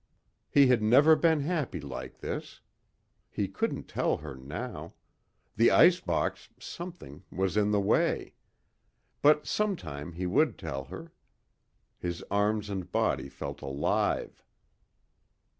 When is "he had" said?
0.49-0.81